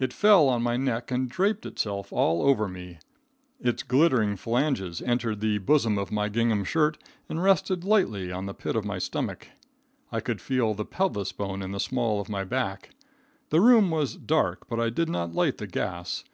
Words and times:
It 0.00 0.12
fell 0.12 0.48
on 0.48 0.64
my 0.64 0.76
neck 0.76 1.12
and 1.12 1.30
draped 1.30 1.64
itself 1.64 2.12
all 2.12 2.42
over 2.42 2.66
me. 2.66 2.98
Its 3.60 3.84
glittering 3.84 4.34
phalanges 4.34 5.00
entered 5.00 5.38
the 5.40 5.58
bosom 5.58 5.96
of 5.96 6.10
my 6.10 6.28
gingham 6.28 6.64
shirt 6.64 6.98
and 7.28 7.40
rested 7.40 7.84
lightly 7.84 8.32
on 8.32 8.46
the 8.46 8.52
pit 8.54 8.74
of 8.74 8.84
my 8.84 8.98
stomach. 8.98 9.46
I 10.10 10.18
could 10.18 10.40
feel 10.40 10.74
the 10.74 10.84
pelvis 10.84 11.30
bone 11.30 11.62
in 11.62 11.70
the 11.70 11.78
small 11.78 12.20
of 12.20 12.28
my 12.28 12.42
back. 12.42 12.94
The 13.50 13.60
room 13.60 13.90
was 13.92 14.16
dark, 14.16 14.66
but 14.68 14.80
I 14.80 14.90
did 14.90 15.08
not 15.08 15.36
light 15.36 15.58
the 15.58 15.68
gas. 15.68 16.24